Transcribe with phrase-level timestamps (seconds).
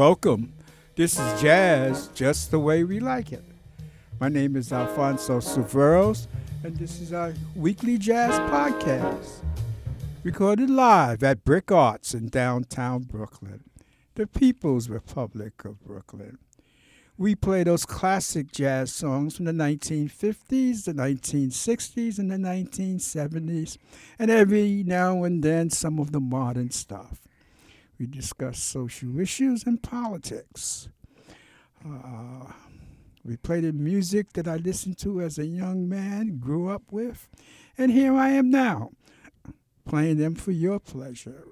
[0.00, 0.54] Welcome.
[0.96, 3.44] This is Jazz, just the way we like it.
[4.18, 6.26] My name is Alfonso Severos,
[6.64, 9.44] and this is our weekly jazz podcast,
[10.22, 13.64] recorded live at BRIC Arts in downtown Brooklyn,
[14.14, 16.38] the People's Republic of Brooklyn.
[17.18, 23.76] We play those classic jazz songs from the 1950s, the 1960s, and the 1970s,
[24.18, 27.20] and every now and then some of the modern stuff.
[28.00, 30.88] We discuss social issues and politics.
[31.86, 32.50] Uh,
[33.22, 37.28] we play the music that I listened to as a young man, grew up with,
[37.76, 38.92] and here I am now,
[39.86, 41.44] playing them for your pleasure,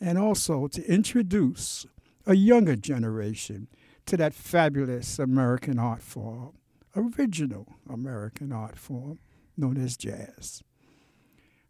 [0.00, 1.84] and also to introduce
[2.26, 3.68] a younger generation
[4.06, 6.54] to that fabulous American art form,
[6.96, 9.18] original American art form
[9.54, 10.62] known as jazz.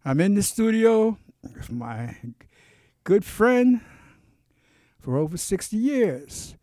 [0.05, 2.17] I'm in the studio with my
[3.03, 3.81] good friend
[5.05, 6.57] for over 60 years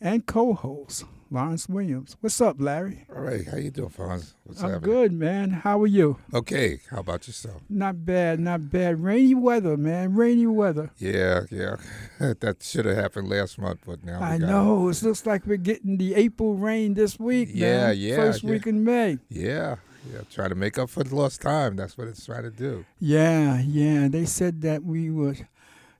[0.00, 2.16] and co-host Lawrence Williams.
[2.20, 3.06] What's up, Larry?
[3.14, 4.32] All right, how you doing, Fonz?
[4.44, 4.94] What's I'm happening?
[4.94, 5.50] good, man.
[5.50, 6.16] How are you?
[6.32, 7.60] Okay, how about yourself?
[7.68, 9.02] Not bad, not bad.
[9.02, 10.14] Rainy weather, man.
[10.14, 10.90] Rainy weather.
[10.98, 11.76] Yeah, yeah.
[12.18, 14.88] that should have happened last month, but now we I know.
[14.88, 17.50] It looks like we're getting the April rain this week.
[17.52, 17.96] Yeah, man.
[17.98, 18.50] yeah, First yeah.
[18.50, 19.18] week in May.
[19.28, 19.76] Yeah,
[20.10, 20.20] yeah.
[20.30, 21.76] Try to make up for the lost time.
[21.76, 22.86] That's what it's trying to do.
[22.98, 24.08] Yeah, yeah.
[24.08, 25.36] They said that we were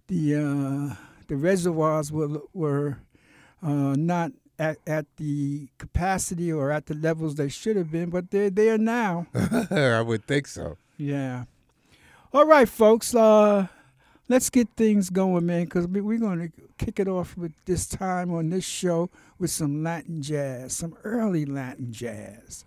[0.09, 0.95] the uh,
[1.27, 2.99] the reservoirs were were
[3.63, 8.31] uh, not at, at the capacity or at the levels they should have been, but
[8.31, 9.27] they're there now.
[9.71, 10.77] I would think so.
[10.97, 11.45] Yeah.
[12.33, 13.15] All right, folks.
[13.15, 13.67] Uh,
[14.29, 18.33] let's get things going, man, because we're going to kick it off with this time
[18.33, 22.65] on this show with some Latin jazz, some early Latin jazz.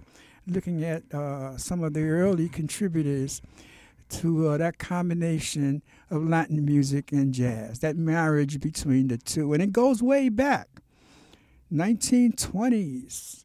[0.48, 3.42] Looking at uh, some of the early contributors
[4.10, 9.54] to uh, that combination of Latin music and jazz, that marriage between the two.
[9.54, 10.68] And it goes way back,
[11.74, 13.44] 1920s.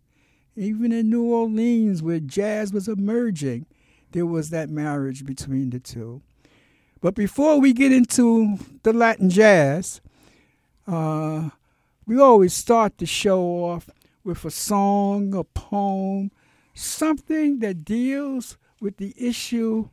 [0.56, 3.66] Even in New Orleans, where jazz was emerging,
[4.12, 6.22] there was that marriage between the two.
[7.00, 10.00] But before we get into the Latin jazz,
[10.87, 11.50] uh,
[12.06, 13.88] we always start the show off
[14.25, 16.31] with a song, a poem,
[16.75, 19.88] something that deals with the issue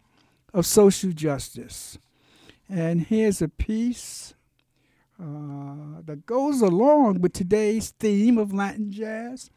[0.53, 1.97] of social justice.
[2.69, 4.33] And here's a piece
[5.19, 9.49] uh, that goes along with today's theme of Latin jazz,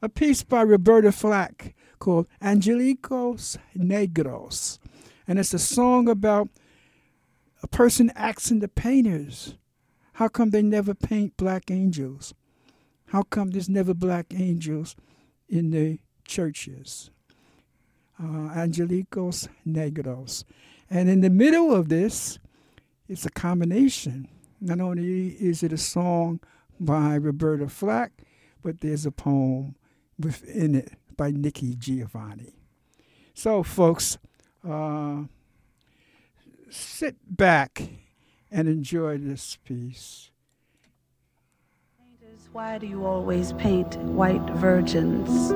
[0.00, 4.78] a piece by Roberta Flack called Angelitos Negros.
[5.28, 6.48] And it's a song about
[7.62, 9.56] a person asking the painters,
[10.14, 12.32] how come they never paint black angels?
[13.06, 14.96] How come there's never black angels
[15.48, 17.10] in the churches?
[18.18, 20.44] Uh, Angelitos Negros.
[20.88, 22.38] And in the middle of this,
[23.08, 24.28] it's a combination.
[24.60, 26.40] Not only is it a song
[26.80, 28.12] by Roberta Flack,
[28.62, 29.76] but there's a poem
[30.18, 32.54] within it by Nikki Giovanni.
[33.34, 34.18] So, folks,
[34.66, 35.24] uh,
[36.70, 37.82] sit back
[38.50, 40.30] and enjoy this piece.
[42.52, 45.50] Why do you always paint white virgins?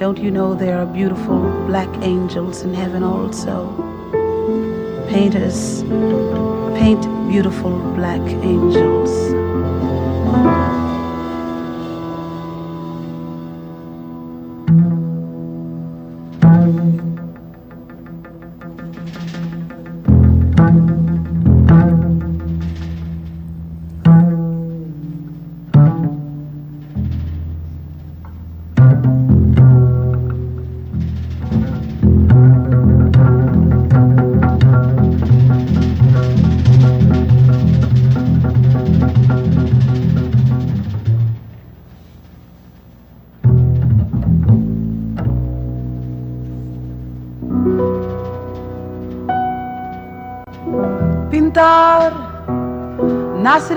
[0.00, 3.99] Don't you know there are beautiful black angels in heaven also?
[5.10, 5.82] Painters,
[6.78, 9.10] paint beautiful black angels.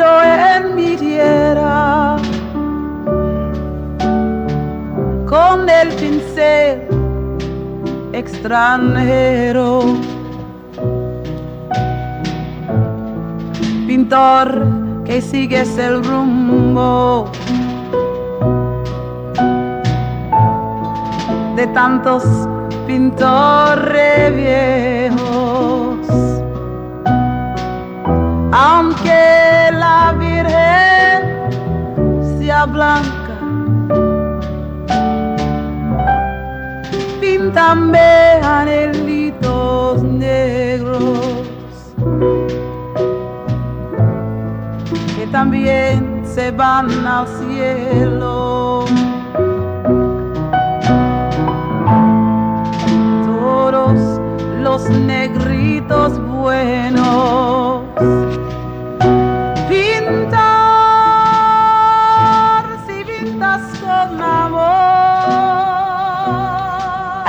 [0.02, 0.96] En mi
[5.28, 6.88] con el pincel
[8.12, 9.82] extranjero.
[13.86, 14.68] Pintor
[15.06, 17.30] que sigues el rumbo
[21.56, 22.24] de tantos
[22.88, 25.98] pintores viejos.
[28.52, 29.33] Aunque
[30.44, 33.38] Virgen sea blanca,
[37.22, 41.20] píntame anhelitos negros
[45.16, 48.86] que también se van al cielo.
[53.26, 54.20] Todos
[54.62, 57.53] los negritos buenos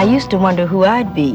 [0.05, 1.33] I used to wonder who I'd be.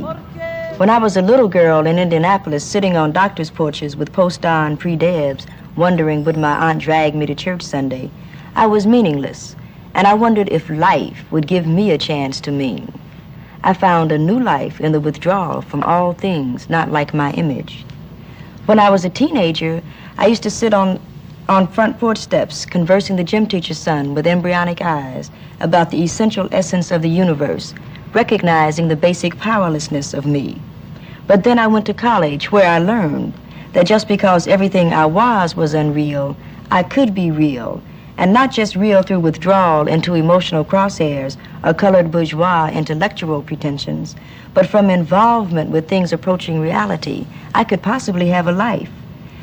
[0.78, 5.48] When I was a little girl in Indianapolis sitting on doctor's porches with post-on pre-debs,
[5.76, 8.12] wondering would my aunt drag me to church Sunday,
[8.56, 9.56] I was meaningless,
[9.96, 12.94] and I wondered if life would give me a chance to mean.
[13.64, 17.84] I found a new life in the withdrawal from all things not like my image.
[18.68, 19.82] When I was a teenager,
[20.20, 21.00] I used to sit on,
[21.48, 26.48] on front porch steps conversing the gym teacher's son with embryonic eyes about the essential
[26.52, 27.74] essence of the universe,
[28.14, 30.62] recognizing the basic powerlessness of me.
[31.28, 33.34] But then I went to college where I learned
[33.74, 36.36] that just because everything I was was unreal,
[36.72, 37.82] I could be real.
[38.18, 44.16] And not just real through withdrawal into emotional crosshairs or colored bourgeois intellectual pretensions,
[44.54, 48.92] but from involvement with things approaching reality, I could possibly have a life.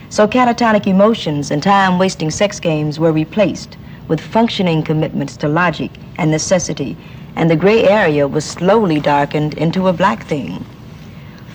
[0.08, 3.76] So catatonic emotions and time wasting sex games were replaced
[4.08, 6.96] with functioning commitments to logic and necessity,
[7.36, 10.64] and the gray area was slowly darkened into a black thing.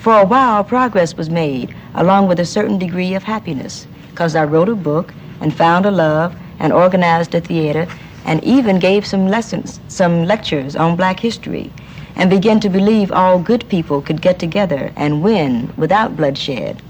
[0.00, 4.44] For a while, progress was made, along with a certain degree of happiness, because I
[4.44, 7.86] wrote a book and found a love and organized a theater
[8.24, 11.72] and even gave some lessons, some lectures on black history,
[12.14, 16.80] and began to believe all good people could get together and win without bloodshed.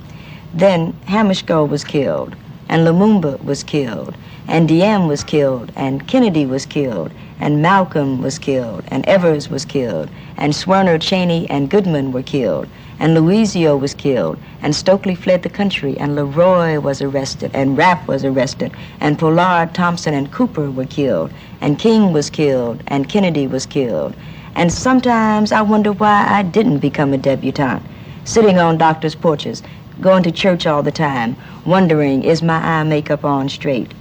[0.52, 2.36] Then Hammarskjöld was killed,
[2.68, 4.14] and Lumumba was killed,
[4.48, 9.64] and Diem was killed, and Kennedy was killed, and Malcolm was killed, and Evers was
[9.64, 12.68] killed, and Schwerner Chaney and Goodman were killed,
[12.98, 18.06] and Liuzzo was killed, and Stokely fled the country, and LeRoi was arrested, and Rap
[18.06, 23.46] was arrested, and Pollard, Thompson, and Cooper were killed, and King was killed, and Kennedy
[23.46, 24.14] was killed.
[24.54, 27.82] And sometimes I wonder why I didn't become a debutante,
[28.24, 29.62] sitting on doctors' porches,
[30.00, 33.92] going to church all the time, wondering is my eye makeup on straight,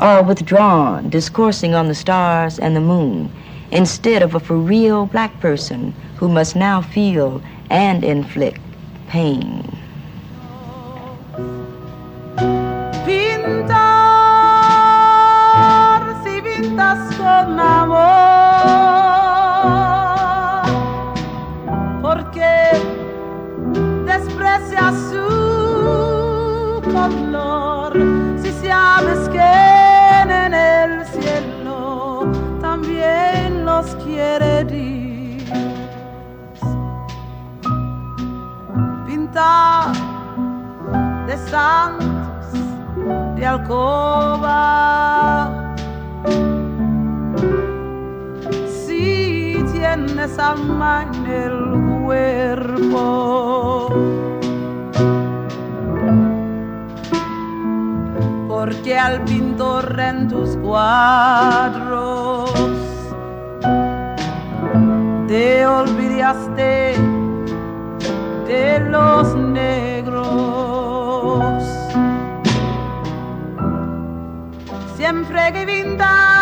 [0.00, 3.30] or withdrawn, discoursing on the stars and the moon,
[3.70, 8.60] instead of a for real black person who must now feel and inflict
[9.08, 9.62] pain.
[13.04, 13.74] Pintar
[16.24, 19.09] si pintas con amor,
[33.80, 35.48] los quiere Dios.
[39.06, 39.92] Pintar
[41.26, 42.52] de santos
[43.36, 44.54] de alcoba.
[48.84, 51.54] Si tienes alma en el
[52.04, 53.88] cuerpo,
[58.46, 62.50] porque al pintor en tus cuadros
[65.30, 66.96] te olvidaste
[68.48, 70.24] de los negros.
[74.96, 76.39] Siempre que pintas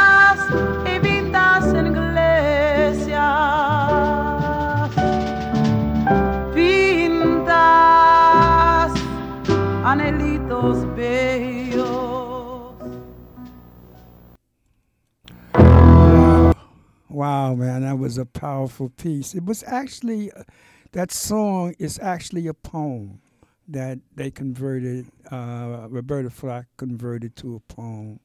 [17.18, 19.34] Wow, man, that was a powerful piece.
[19.34, 20.44] It was actually, uh,
[20.92, 23.20] that song is actually a poem
[23.66, 28.20] that they converted, uh, Roberta Flack converted to a poem.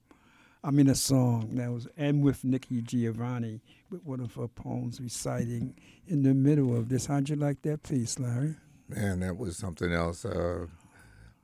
[0.64, 5.02] I mean, a song that was, and with Nikki Giovanni, with one of her poems
[5.02, 5.74] reciting
[6.06, 7.08] in the middle of this.
[7.08, 8.58] How'd you like that piece, Larry?
[8.88, 10.24] Man, that was something else.
[10.24, 10.68] Uh,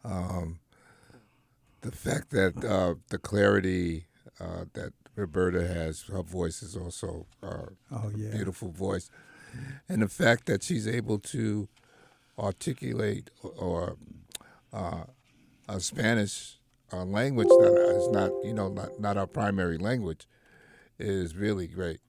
[0.03, 0.59] um,
[1.81, 4.05] the fact that uh, the clarity
[4.39, 8.31] uh, that Roberta has, her voice is also uh, Oh, a yeah.
[8.31, 9.09] beautiful voice,
[9.87, 11.67] and the fact that she's able to
[12.37, 13.97] articulate or
[14.73, 15.03] uh,
[15.67, 16.59] a Spanish
[16.93, 20.27] uh, language that is not, you know, not, not our primary language
[20.97, 21.99] is really great.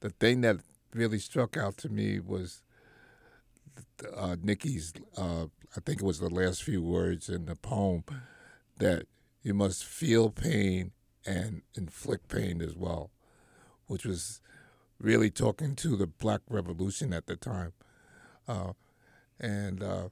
[0.00, 0.58] The thing that
[0.94, 2.62] really struck out to me was
[4.16, 8.04] uh, Nikki's, uh, I think it was the last few words in the poem,
[8.78, 9.06] that
[9.42, 10.92] you must feel pain
[11.26, 13.10] and inflict pain as well,
[13.86, 14.40] which was
[14.98, 17.72] really talking to the Black Revolution at the time.
[18.48, 18.72] Uh,
[19.38, 20.08] and uh,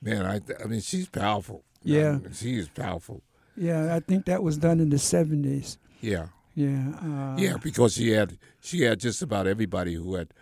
[0.00, 1.64] man, I, I mean, she's powerful.
[1.82, 2.18] Yeah.
[2.32, 3.22] she is powerful.
[3.56, 5.78] Yeah, I think that was done in the seventies.
[6.00, 6.92] Yeah, Yeah.
[7.00, 10.32] Uh, yeah, because she had she had just about everybody who had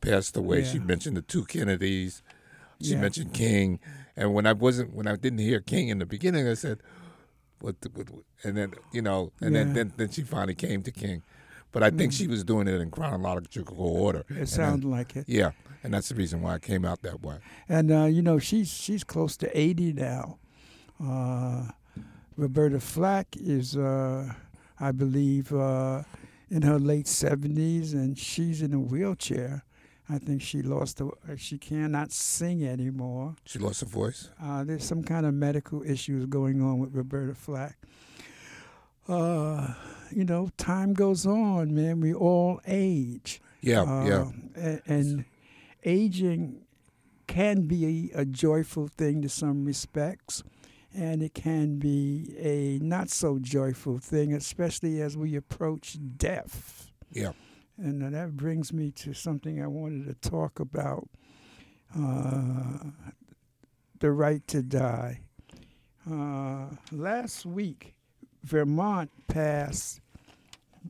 [0.00, 0.64] passed away.
[0.64, 2.22] She mentioned the two Kennedys.
[2.82, 3.00] She Yeah.
[3.00, 3.80] mentioned King,
[4.16, 6.78] and when I wasn't when I didn't hear King in the beginning, I said,
[7.60, 9.64] "What?" What what-" and then you know, and Yeah.
[9.64, 11.22] then, then then she finally came to King,
[11.72, 14.24] but I think she was doing it in chronological order.
[14.28, 15.24] It sounded like it.
[15.28, 15.50] yeah,
[15.82, 17.38] and that's the reason why it came out that way.
[17.68, 20.38] And uh, you know, she's she's close to eighty now.
[21.02, 21.68] Uh,
[22.36, 24.32] Roberta Flack is, uh,
[24.78, 26.02] I believe, uh,
[26.50, 29.64] in her late seventies, and she's in a wheelchair.
[30.10, 30.96] I think she lost.
[30.98, 33.34] The, she cannot sing anymore.
[33.44, 34.30] She lost her voice.
[34.42, 37.76] Uh, there's some kind of medical issues going on with Roberta Flack.
[39.06, 39.74] Uh,
[40.10, 42.00] you know, time goes on, man.
[42.00, 43.40] We all age.
[43.60, 44.20] Yeah, yeah.
[44.22, 45.24] Um, a- And,
[45.84, 46.62] aging
[47.26, 50.42] can be a joyful thing to some respects,
[50.94, 56.90] and it can be a not so joyful thing, especially as we approach death.
[57.12, 57.32] Yeah.
[57.80, 61.08] And that brings me to something I wanted to talk about
[61.96, 62.78] uh,
[64.00, 65.20] the right to die.
[66.10, 67.94] Uh, last week,
[68.42, 70.00] Vermont passed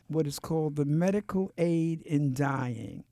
[0.07, 3.05] what is called the medical aid in dying.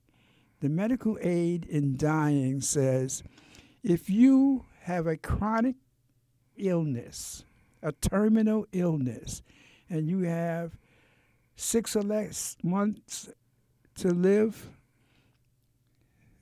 [0.59, 3.21] The medical aid in dying says
[3.83, 5.75] if you have a chronic
[6.55, 7.43] illness,
[7.83, 9.43] a terminal illness,
[9.87, 10.77] and you have
[11.55, 13.29] six or less months
[13.97, 14.69] to live,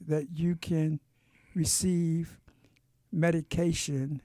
[0.08, 1.00] that you can
[1.54, 2.40] receive
[3.12, 4.22] medication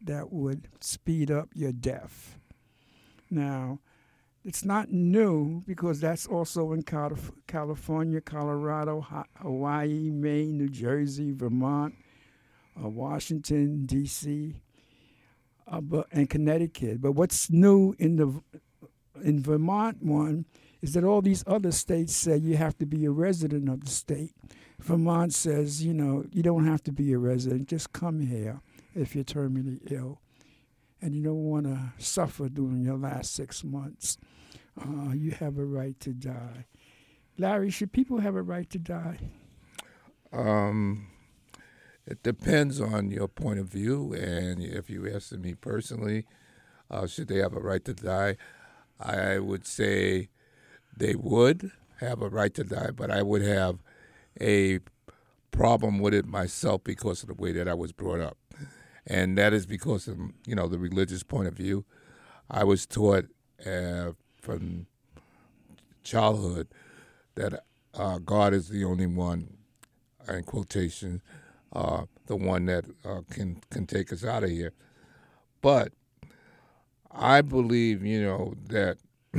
[0.00, 2.38] that would speed up your death.
[3.30, 3.80] Now,
[4.44, 11.94] it's not new because that's also in Calif- California, Colorado, Hawaii, Maine, New Jersey, Vermont,
[12.82, 14.54] uh, Washington, D.C.,
[15.66, 17.00] uh, but, and Connecticut.
[17.02, 18.42] But what's new in the
[19.22, 20.46] in Vermont one
[20.80, 23.90] is that all these other states say you have to be a resident of the
[23.90, 24.32] state.
[24.80, 28.60] Vermont says, you know, you don't have to be a resident, just come here
[28.94, 30.20] if you're terminally ill
[31.00, 34.18] and you don't want to suffer during your last six months.
[34.80, 36.66] Uh, you have a right to die.
[37.36, 39.18] Larry, should people have a right to die?
[40.32, 41.08] Um,
[42.06, 46.26] it depends on your point of view, and if you ask me personally,
[46.90, 48.36] uh, should they have a right to die?
[49.00, 50.30] I would say
[50.98, 53.78] they would have a right to die, but I would have
[54.40, 54.80] a
[55.50, 58.36] problem with it myself because of the way that I was brought up,
[59.06, 61.84] and that is because of you know the religious point of view.
[62.50, 63.26] I was taught
[63.66, 64.86] uh, from
[66.02, 66.68] childhood
[67.34, 67.64] that
[67.94, 69.58] uh, God is the only one
[70.28, 71.22] in quotation,
[71.72, 74.72] uh, the one that uh, can can take us out of here.
[75.60, 75.92] But
[77.10, 78.98] I believe, you know, that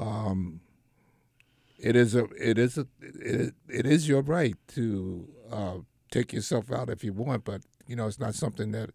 [0.00, 0.60] um,
[1.78, 5.76] it is a it is a it, it is your right to uh,
[6.10, 8.90] take yourself out if you want, but you know, it's not something that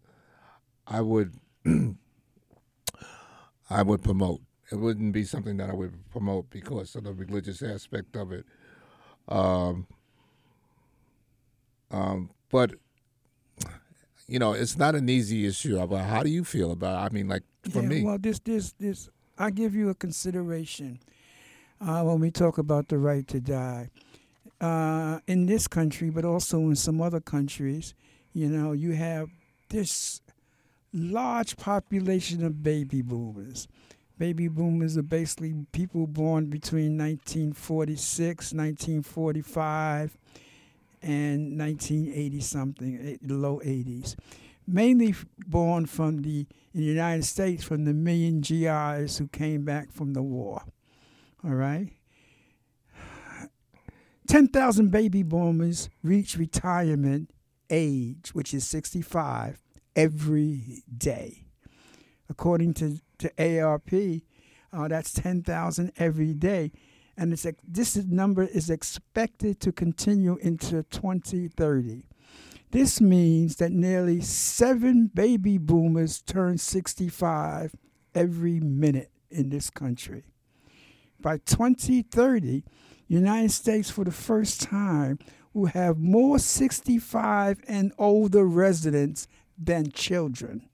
[0.86, 1.34] I would
[3.70, 4.40] I would promote.
[4.70, 8.44] It wouldn't be something that I would promote because of the religious aspect of it.
[9.28, 9.86] Um,
[11.92, 12.72] um, but
[14.26, 15.78] you know, it's not an easy issue.
[15.78, 17.00] About how do you feel about?
[17.00, 17.06] It?
[17.06, 20.98] I mean, like for yeah, me, Well, this, this, this, I give you a consideration
[21.80, 23.90] uh, when we talk about the right to die.
[24.60, 27.92] Uh, in this country, but also in some other countries,
[28.32, 29.28] you know, you have
[29.68, 30.22] this
[30.94, 33.68] large population of baby boomers.
[34.18, 40.16] Baby boomers are basically people born between 1946, 1945,
[41.02, 44.16] and 1980 something, low 80s.
[44.66, 45.14] Mainly
[45.46, 46.46] born from the
[46.76, 50.62] in the United States from the million GIs who came back from the war.
[51.42, 51.88] All right.
[54.26, 57.30] 10,000 baby boomers reach retirement
[57.70, 59.62] age, which is 65,
[59.94, 61.46] every day.
[62.28, 64.22] According to, to AARP,
[64.72, 66.72] uh, that's 10,000 every day.
[67.16, 72.02] And it's, this number is expected to continue into 2030.
[72.76, 77.74] This means that nearly seven baby boomers turn 65
[78.14, 80.24] every minute in this country.
[81.18, 82.64] By 2030,
[83.08, 85.18] United States, for the first time,
[85.54, 90.68] will have more 65 and older residents than children.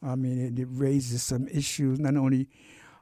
[0.00, 2.48] I mean, it, it raises some issues not only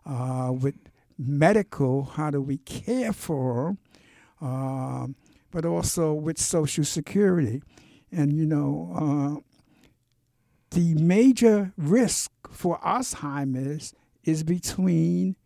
[0.07, 0.77] uh, with
[1.19, 3.77] medical, how do we care for
[4.41, 5.15] them, um,
[5.51, 7.61] but also with Social Security.
[8.11, 9.41] And, you know, uh,
[10.71, 15.37] the major risk for Alzheimer's is between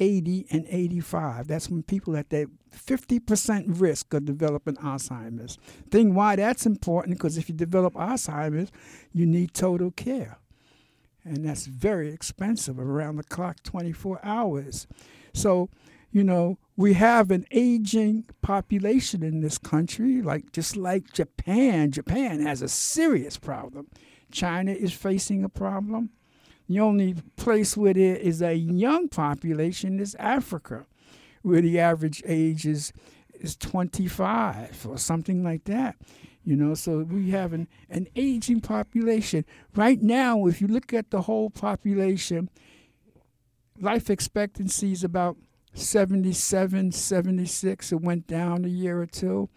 [0.00, 1.46] 80 and 85.
[1.46, 5.58] That's when people at that 50% risk of developing Alzheimer's.
[5.90, 8.70] Think why that's important because if you develop Alzheimer's,
[9.12, 10.38] you need total care.
[11.24, 14.88] And that's very expensive, around the clock, 24 hours.
[15.32, 15.68] So,
[16.12, 21.90] you know, we have an aging population in this country, like just like Japan.
[21.90, 23.88] Japan has a serious problem.
[24.30, 26.10] China is facing a problem.
[26.68, 30.86] The only place where there is a young population is Africa,
[31.42, 32.92] where the average age is
[33.34, 35.96] is 25 or something like that.
[36.44, 39.44] You know, so we have an, an aging population.
[39.74, 42.50] Right now, if you look at the whole population,
[43.80, 45.36] life expectancy is about
[45.74, 47.92] 77, 76.
[47.92, 49.48] It went down a year or two.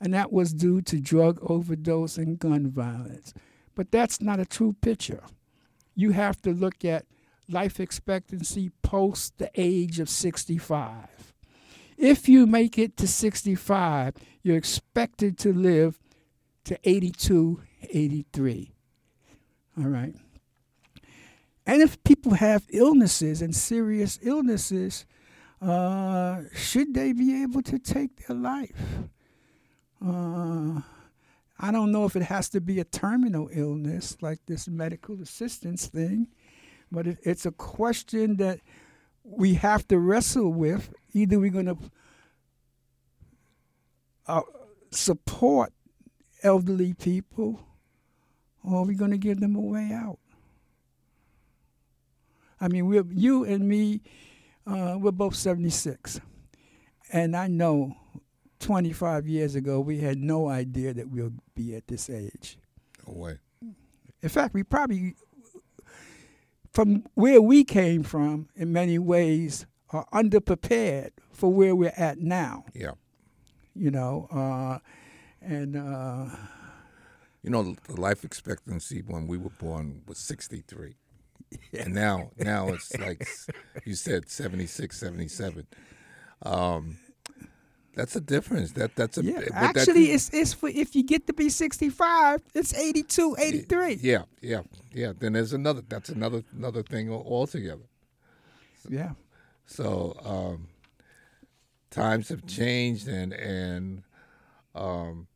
[0.00, 3.32] And that was due to drug overdose and gun violence.
[3.74, 5.22] But that's not a true picture.
[5.94, 7.06] You have to look at
[7.48, 11.34] life expectancy post the age of 65.
[11.96, 15.98] If you make it to 65, you're expected to live
[16.64, 18.72] to 82, 83.
[19.78, 20.14] All right.
[21.66, 25.06] And if people have illnesses and serious illnesses,
[25.60, 28.98] uh, should they be able to take their life?
[30.04, 30.80] Uh,
[31.58, 35.86] I don't know if it has to be a terminal illness like this medical assistance
[35.86, 36.28] thing,
[36.90, 38.60] but it, it's a question that
[39.22, 40.92] we have to wrestle with.
[41.12, 41.78] Either we're going to
[44.26, 44.42] uh,
[44.90, 45.72] support
[46.42, 47.60] elderly people
[48.62, 50.18] or we're going to give them a way out.
[52.60, 54.00] I mean, you and me,
[54.66, 56.20] uh, we're both 76.
[57.12, 57.96] And I know
[58.60, 62.58] 25 years ago, we had no idea that we'll be at this age.
[63.06, 63.38] No way.
[64.22, 65.14] In fact, we probably,
[66.72, 72.64] from where we came from, in many ways, are underprepared for where we're at now.
[72.74, 72.92] Yeah.
[73.74, 74.78] You know, uh,
[75.40, 75.76] and.
[75.76, 76.26] Uh,
[77.44, 80.96] you know, the life expectancy when we were born was 63.
[81.78, 83.26] And now, now it's like
[83.84, 85.66] you said, 76, 77.
[86.42, 86.98] Um,
[87.94, 88.72] that's a difference.
[88.72, 89.40] That that's a yeah.
[89.52, 93.94] Actually, it's it's for if you get to be 65, it's 82, 83.
[94.02, 94.62] Yeah, yeah,
[94.92, 95.12] yeah.
[95.18, 95.82] Then there's another.
[95.88, 97.84] That's another another thing altogether.
[98.88, 99.12] Yeah.
[99.66, 100.68] So um,
[101.90, 104.02] times have changed, and and
[104.74, 105.28] um,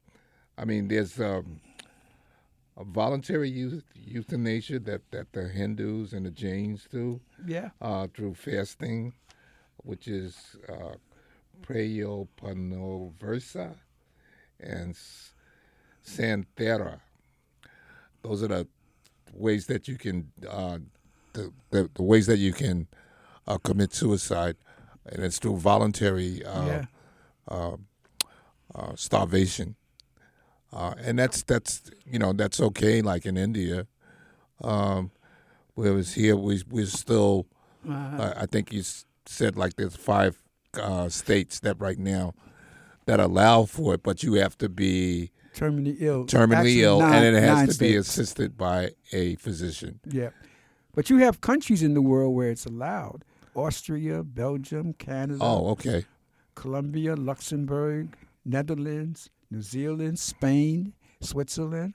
[0.57, 1.61] I mean, there's um,
[2.84, 7.20] voluntary youth, euthanasia that that the Hindus and the Jains do.
[7.46, 7.70] Yeah.
[7.80, 9.14] Uh, through fasting,
[9.78, 10.56] which is.
[10.68, 10.94] Uh,
[14.60, 14.96] and
[16.04, 17.00] Santhara.
[18.22, 18.66] Those are the
[19.32, 20.78] ways that you can uh,
[21.32, 22.88] the, the, the ways that you can
[23.46, 24.56] uh, commit suicide,
[25.06, 26.84] and it's through voluntary uh, yeah.
[27.46, 27.76] Uh,
[28.74, 29.74] uh, starvation,
[30.72, 33.02] uh, and that's that's you know that's okay.
[33.02, 33.87] Like in India,
[34.62, 35.11] um,
[35.74, 37.46] whereas here we we're still.
[37.88, 38.35] Uh-huh.
[38.37, 38.83] I think you
[39.24, 40.42] said like there's five
[40.81, 42.35] uh, states that right now
[43.07, 47.22] that allow for it, but you have to be terminally ill, terminally Actually, ill, nine,
[47.24, 47.78] and it has to states.
[47.92, 50.00] be assisted by a physician.
[50.04, 50.31] Yeah,
[50.94, 55.38] but you have countries in the world where it's allowed: Austria, Belgium, Canada.
[55.40, 56.04] Oh, okay.
[56.54, 61.94] Colombia, Luxembourg, Netherlands, New Zealand, Spain, Switzerland.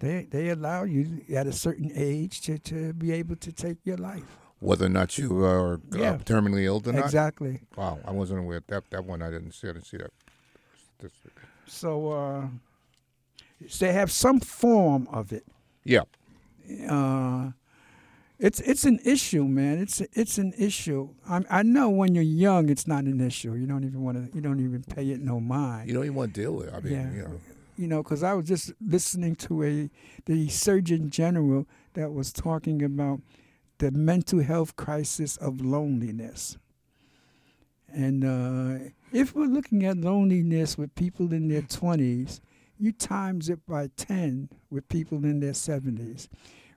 [0.00, 3.96] They they allow you at a certain age to, to be able to take your
[3.96, 4.38] life.
[4.60, 7.04] Whether or not you are uh, terminally ill or not.
[7.04, 7.60] Exactly.
[7.76, 9.22] Wow, I wasn't aware that that one.
[9.22, 9.68] I didn't see.
[9.68, 10.12] I didn't see that.
[11.66, 12.46] So uh,
[13.78, 15.44] they have some form of it.
[15.84, 16.02] Yeah,
[16.88, 17.50] uh,
[18.38, 19.78] it's it's an issue, man.
[19.78, 21.10] It's it's an issue.
[21.28, 23.54] I I know when you're young, it's not an issue.
[23.54, 24.34] You don't even want to.
[24.34, 25.88] You don't even pay it no mind.
[25.88, 26.68] you don't even want to deal with.
[26.68, 26.74] it.
[26.74, 27.12] I mean, Yeah.
[27.12, 27.40] you know,
[27.76, 29.90] You know, because I was just listening to a
[30.26, 33.20] the Surgeon General that was talking about
[33.78, 36.58] the mental health crisis of loneliness.
[37.92, 42.40] And uh, if we're looking at loneliness with people in their 20s,
[42.78, 46.28] you times it by 10 with people in their 70s,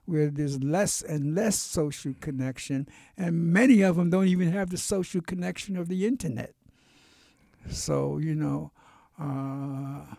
[0.04, 4.76] where there's less and less social connection, and many of them don't even have the
[4.76, 6.54] social connection of the internet.
[7.70, 8.72] So, you know,
[9.20, 10.14] uh,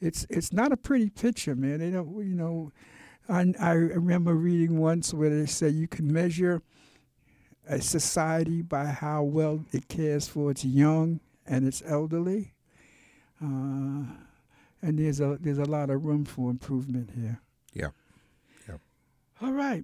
[0.00, 1.80] it's it's not a pretty picture, man.
[1.80, 2.72] They don't, you know.
[3.28, 6.62] I, I remember reading once where they said you can measure
[7.68, 12.54] a society by how well it cares for its young and its elderly,
[13.40, 14.02] uh,
[14.82, 17.40] and there's a there's a lot of room for improvement here.
[17.74, 17.90] yeah.
[19.42, 19.82] All right,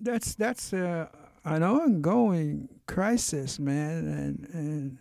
[0.00, 1.06] that's that's uh,
[1.44, 4.98] an ongoing crisis, man, and and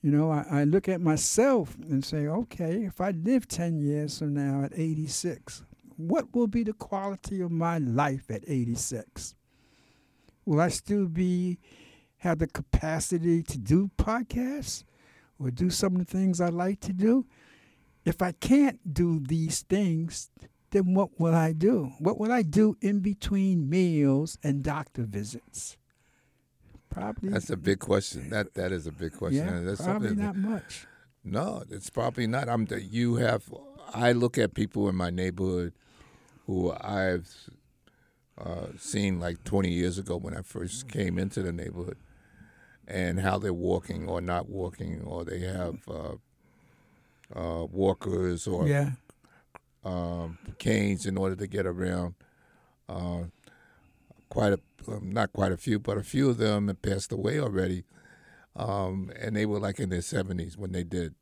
[0.00, 4.20] you know I, I look at myself and say, okay, if I live ten years
[4.20, 5.64] from now at 86,
[5.96, 9.34] what will be the quality of my life at 86?
[10.44, 11.58] Will I still be
[12.18, 14.84] have the capacity to do podcasts
[15.40, 17.26] or do some of the things I like to do?
[18.04, 20.30] If I can't do these things,
[20.70, 21.92] then what will I do?
[21.98, 25.76] What will I do in between meals and doctor visits?
[26.90, 27.30] Probably.
[27.30, 28.30] That's a big question.
[28.30, 29.46] That that is a big question.
[29.46, 30.86] Yeah, That's probably not much.
[31.24, 32.48] No, it's probably not.
[32.48, 32.66] I'm.
[32.70, 33.44] You have.
[33.92, 35.72] I look at people in my neighborhood
[36.46, 37.28] who I've
[38.38, 41.98] uh, seen like 20 years ago when I first came into the neighborhood,
[42.86, 46.14] and how they're walking or not walking, or they have uh,
[47.34, 48.92] uh, walkers or Yeah.
[49.86, 52.14] Um, canes in order to get around.
[52.88, 53.24] Uh,
[54.28, 57.38] quite a, um, not quite a few, but a few of them have passed away
[57.38, 57.84] already,
[58.56, 61.14] um, and they were like in their seventies when they did.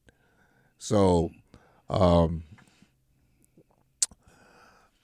[0.79, 1.31] So,
[1.91, 2.45] um,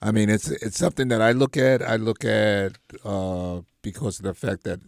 [0.01, 1.81] I mean, it's it's something that I look at.
[1.83, 4.79] I look at uh, because of the fact that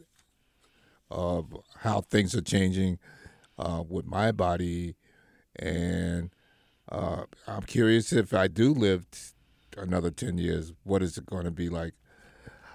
[1.11, 2.97] of how things are changing
[3.59, 4.95] uh, with my body,
[5.55, 6.31] and
[6.93, 9.19] uh, I'm curious if I do live t-
[9.77, 11.93] another ten years, what is it going to be like?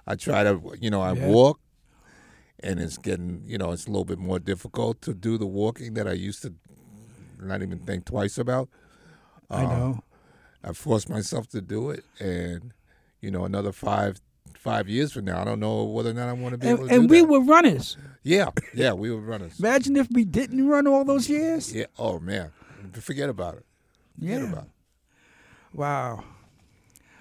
[0.06, 1.28] I try to, you know, I Yeah.
[1.28, 1.60] walk,
[2.60, 5.94] and it's getting, you know, it's a little bit more difficult to do the walking
[5.94, 6.54] that I used to
[7.40, 8.68] not even think twice about.
[9.48, 10.00] I Um, know.
[10.64, 12.72] I forced myself to do it, and
[13.20, 14.20] you know, another five
[14.56, 16.78] five years from now, I don't know whether or not I want to be And,
[16.78, 17.28] able to and we that.
[17.28, 17.96] were runners.
[18.24, 19.60] yeah, yeah, we were runners.
[19.60, 21.72] Imagine if we didn't run all those years.
[21.72, 21.86] Yeah.
[21.96, 22.50] Oh man,
[22.94, 23.66] forget about it.
[24.18, 24.62] Forget Yeah.
[25.72, 26.24] Wow.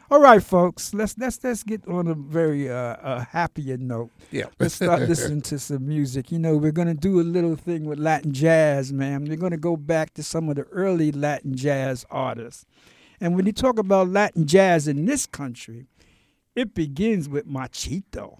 [0.10, 0.94] All right, folks.
[0.94, 4.10] Let's let's let's get on a very uh, uh, happier note.
[4.32, 4.46] Yeah.
[4.58, 6.32] Let's start listening to some music.
[6.32, 9.26] You know, we're gonna do a little thing with Latin jazz, man.
[9.26, 12.66] We're gonna go back to some of the early Latin jazz artists.
[13.20, 15.88] And when you talk about Latin jazz in this country,
[16.56, 18.40] it begins with Machito.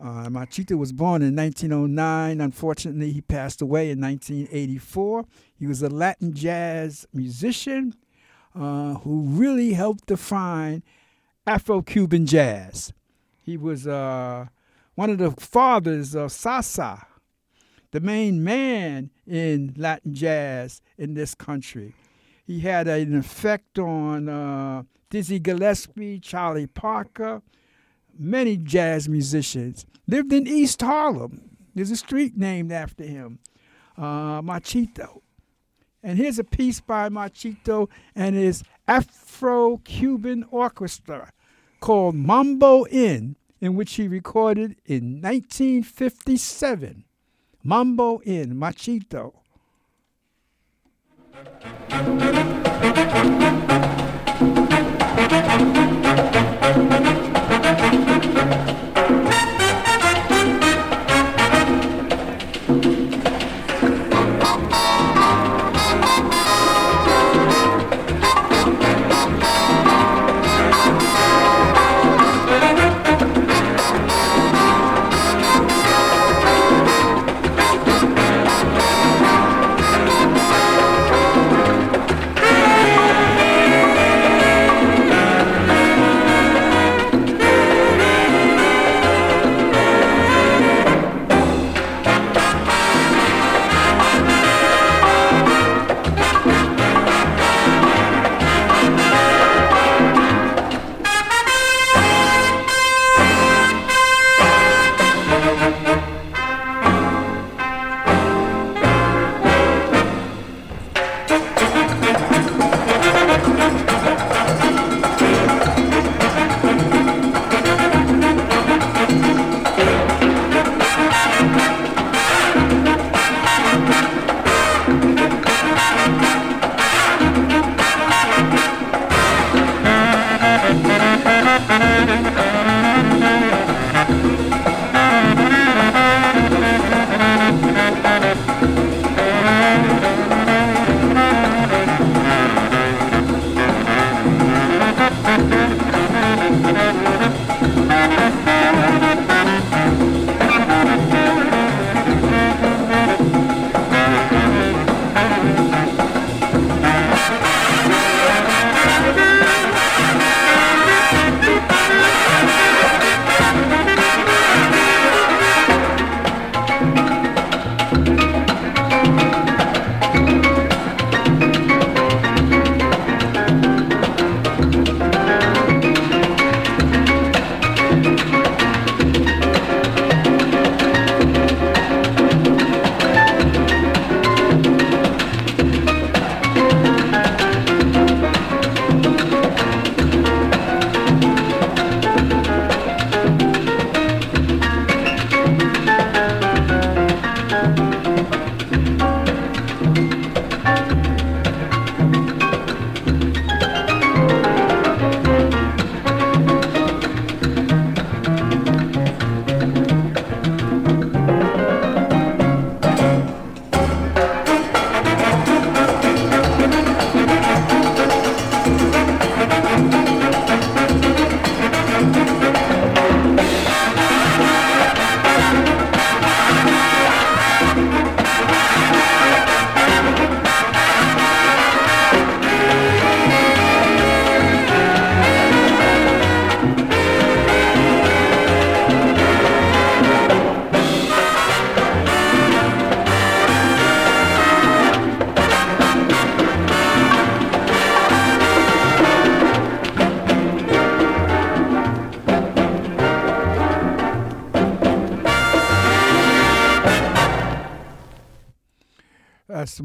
[0.00, 2.40] Uh, Machito was born in 1909.
[2.40, 5.24] Unfortunately, he passed away in 1984.
[5.58, 7.94] He was a Latin jazz musician
[8.54, 10.82] uh, who really helped define
[11.46, 12.92] Afro Cuban jazz.
[13.42, 14.46] He was uh,
[14.94, 17.04] one of the fathers of salsa,
[17.90, 21.94] the main man in Latin jazz in this country.
[22.46, 27.42] He had an effect on uh, Dizzy Gillespie, Charlie Parker,
[28.18, 29.86] many jazz musicians.
[30.06, 31.56] Lived in East Harlem.
[31.74, 33.38] There's a street named after him,
[33.96, 35.22] uh, Machito.
[36.02, 41.32] And here's a piece by Machito and his Afro Cuban Orchestra
[41.80, 47.04] called Mambo Inn, in which he recorded in 1957.
[47.62, 49.34] Mambo Inn, Machito.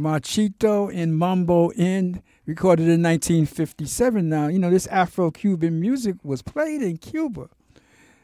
[0.08, 4.30] Machito in Mambo Inn, recorded in 1957.
[4.30, 7.50] Now, you know, this Afro Cuban music was played in Cuba.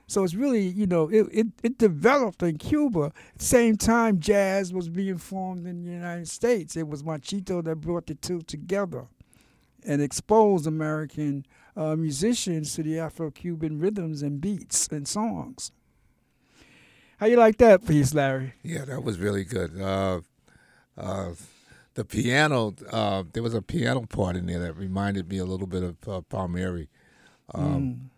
[0.08, 3.12] So it's really, you know, it, it, it developed in Cuba.
[3.38, 6.78] Same time, jazz was being formed in the United States.
[6.78, 9.08] It was Machito that brought the two together
[9.86, 15.74] and exposed American uh, musicians to the Afro Cuban rhythms and beats and songs.
[17.18, 18.54] How you like that piece, Larry?
[18.64, 19.80] Yeah, that was really good.
[19.80, 20.22] Uh,
[20.98, 21.32] uh,
[21.96, 25.68] the piano, uh, there was a piano part in there that reminded me a little
[25.68, 26.90] bit of uh, Palmieri.
[27.54, 28.10] Um,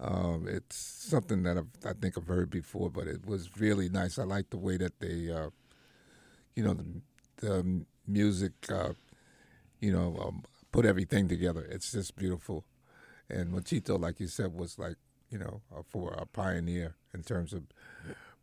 [0.00, 0.06] mm.
[0.06, 4.18] um, it's something that I've, i think I've heard before, but it was really nice.
[4.18, 5.50] I like the way that they, uh,
[6.54, 6.84] you know, the,
[7.46, 8.92] the music, uh,
[9.80, 11.66] you know, um, put everything together.
[11.68, 12.64] It's just beautiful.
[13.28, 14.96] And Machito, like you said, was like,
[15.30, 17.64] you know, for a pioneer in terms of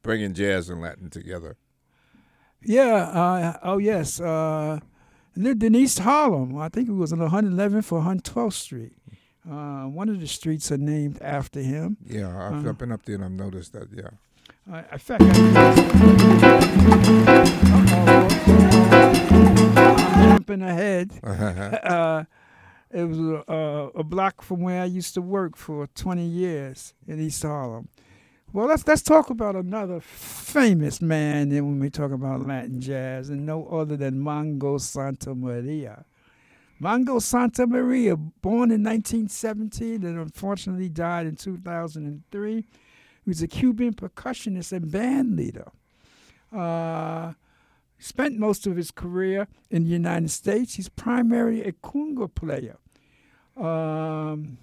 [0.01, 1.55] bringing jazz and Latin together.
[2.65, 2.95] Yeah.
[2.95, 4.19] Uh, oh, yes.
[4.19, 4.79] Uh,
[5.35, 6.57] lived in East Harlem.
[6.57, 8.93] I think it was on 111th or 112th Street.
[9.49, 11.97] Uh, one of the streets are named after him.
[12.05, 13.89] Yeah, I've, uh, I've been up there and I've noticed that.
[13.93, 14.09] Yeah.
[14.71, 15.21] Uh, in fact,
[20.15, 21.11] I'm jumping ahead.
[21.23, 22.23] uh,
[22.91, 27.19] it was a, a, block from where I used to work for 20 years in
[27.19, 27.89] East Harlem.
[28.53, 33.47] Well, let's let's talk about another famous man when we talk about Latin jazz, and
[33.47, 36.05] no other than Mongo Santa Maria.
[36.79, 42.65] Mongo Santa Maria, born in 1917 and unfortunately died in 2003, he
[43.25, 45.71] was a Cuban percussionist and band leader.
[46.55, 47.33] Uh,
[47.97, 50.75] spent most of his career in the United States.
[50.75, 52.77] He's primarily a conga player.
[53.57, 54.59] Um,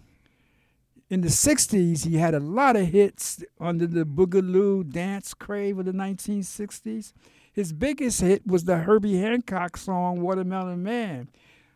[1.11, 5.85] in the 60s, he had a lot of hits under the Boogaloo dance crave of
[5.85, 7.13] the 1960s.
[7.53, 11.29] His biggest hit was the Herbie Hancock song Watermelon Man,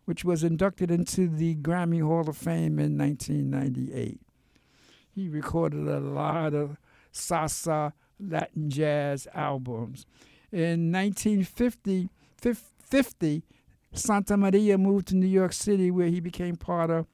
[0.05, 4.21] which was inducted into the Grammy Hall of Fame in 1998.
[5.13, 6.77] He recorded a lot of
[7.13, 10.07] salsa, Latin jazz albums.
[10.53, 13.43] In 1950, 50,
[13.93, 17.07] Santa Maria moved to New York City, where he became part of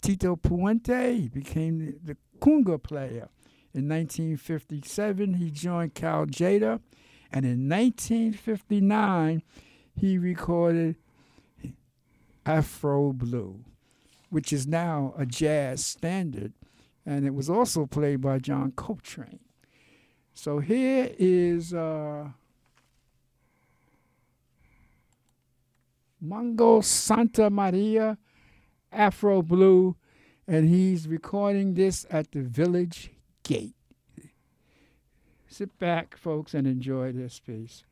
[0.00, 3.28] Tito Puente, became the conga player.
[3.72, 6.80] In 1957, he joined Cal Tjader,
[7.32, 9.42] and in 1959,
[9.94, 10.96] he recorded
[12.44, 13.64] Afro Blue,
[14.30, 16.52] which is now a jazz standard,
[17.06, 19.40] and it was also played by John Coltrane.
[20.32, 22.28] So here is uh,
[26.24, 28.18] Mongo Santa Maria
[28.92, 29.96] Afro Blue,
[30.46, 33.10] and he's recording this at the Village
[33.42, 33.74] Gate.
[35.46, 37.84] Sit back, folks, and enjoy this piece.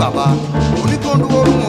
[0.00, 0.80] Baba, bàbá.
[0.82, 1.44] Oníkóńdúwó.
[1.44, 1.59] ló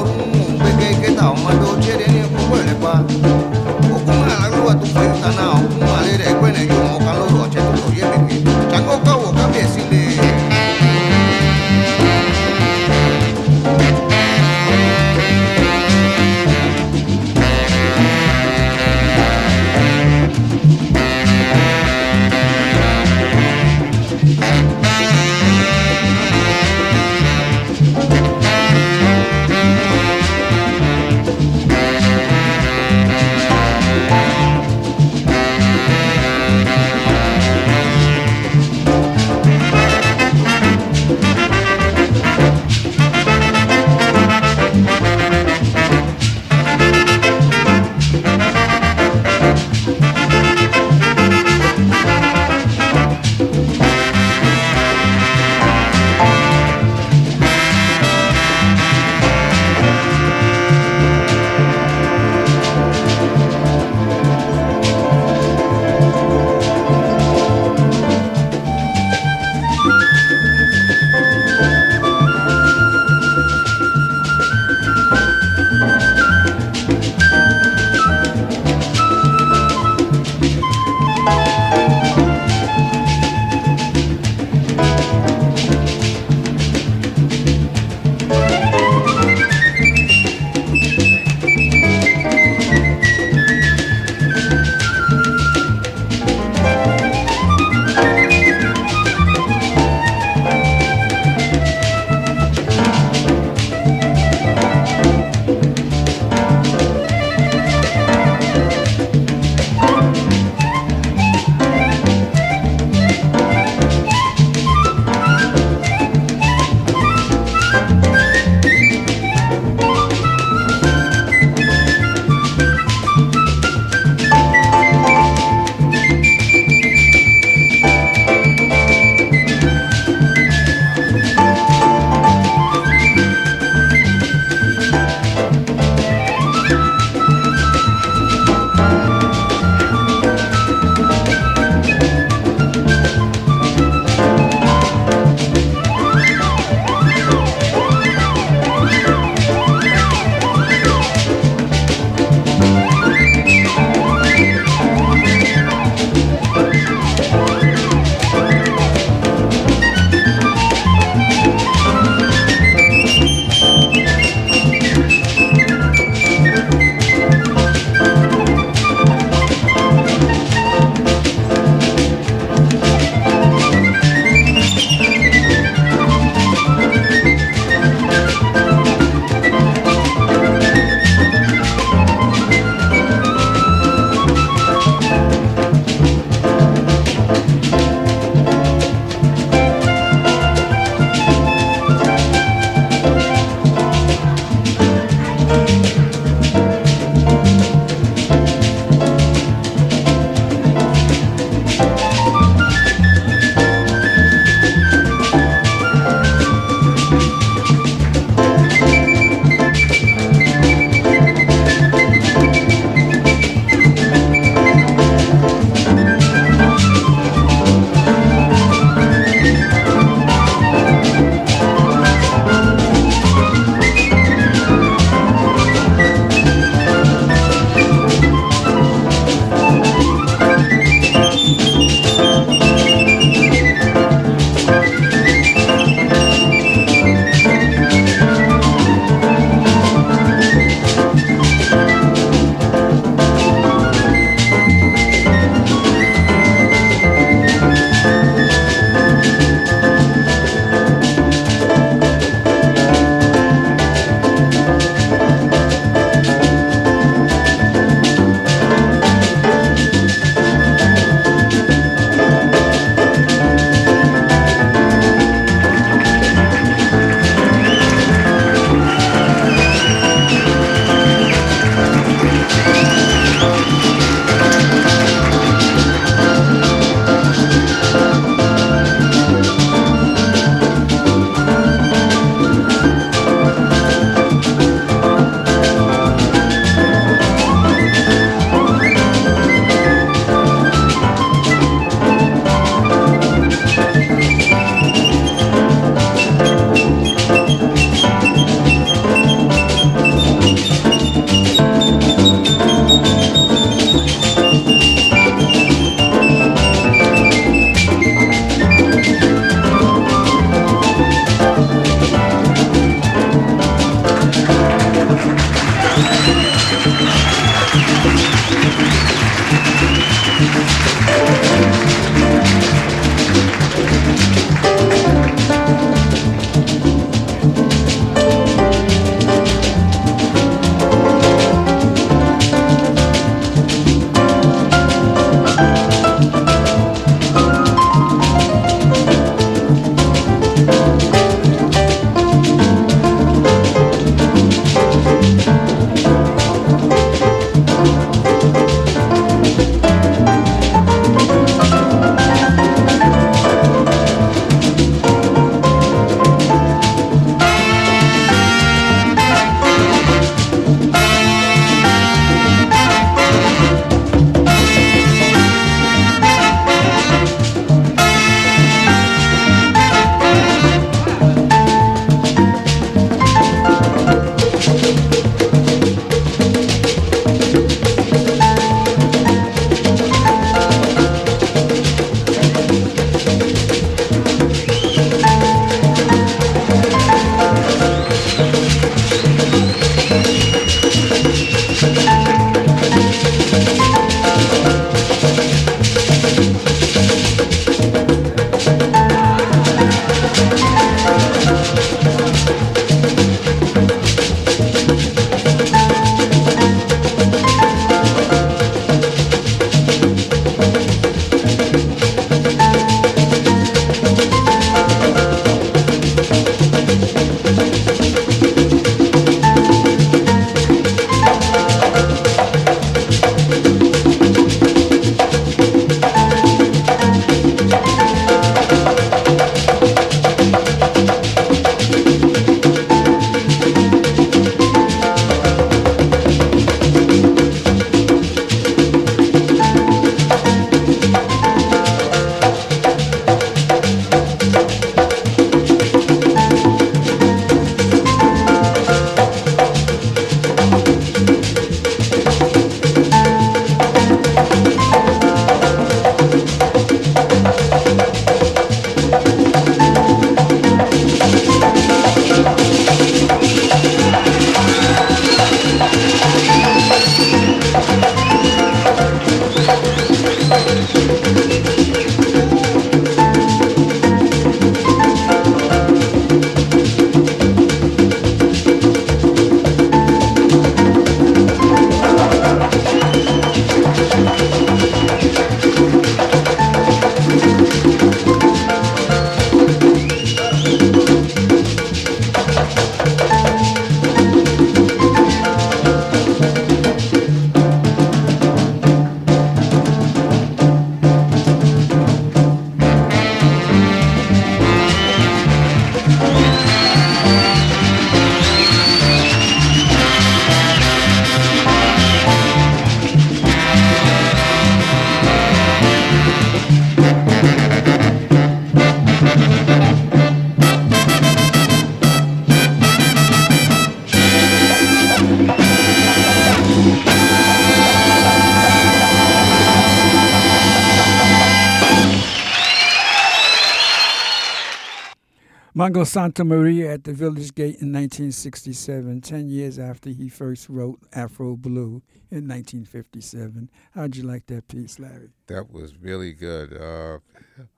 [535.82, 541.56] Mongo Santamaria at the Village Gate in 1967, 10 years after he first wrote Afro
[541.56, 543.68] Blue in 1957.
[543.96, 545.32] How'd you like that piece, Larry?
[545.48, 546.72] That was really good.
[546.72, 547.18] Uh,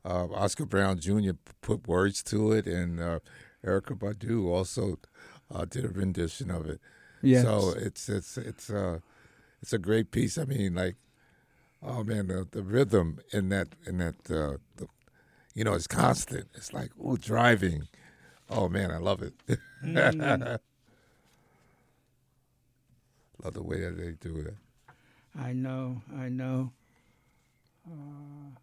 [0.04, 1.32] uh, Oscar Brown Jr.
[1.62, 3.20] put words to it, and uh,
[3.66, 5.00] Erykah Badu also
[5.50, 6.82] uh, did a rendition of it.
[7.22, 7.46] Yes.
[7.46, 9.00] So it's it's it's uh
[9.62, 10.38] it's a great piece.
[10.38, 10.98] I mean, like,
[11.82, 14.58] oh man, the, the rhythm in that in that uh,
[15.54, 16.48] you know, it's constant.
[16.56, 17.88] It's like oh, driving.
[18.50, 19.34] Oh man, I love it.
[19.84, 20.60] Mm.
[23.44, 24.56] love the way that they do it.
[25.38, 26.72] I know, I know.
[27.86, 28.58] Uh,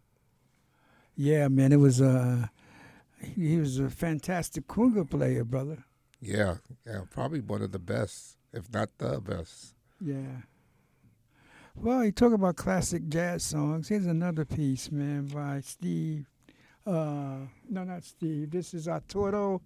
[1.15, 2.47] yeah, man, it was uh,
[3.21, 5.83] he, was a fantastic conga player, brother.
[6.21, 9.75] Yeah, yeah, probably one of the best, if not the best.
[9.99, 10.43] Yeah.
[11.75, 13.89] Well, you talk about classic jazz songs.
[13.89, 16.30] Here's another piece, man, by Steve.
[16.85, 18.51] Uh, no, not Steve.
[18.51, 19.61] This is Arturo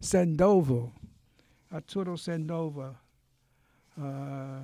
[0.00, 0.92] Sandoval.
[1.72, 2.96] Arturo Sandoval.
[4.00, 4.60] Uh,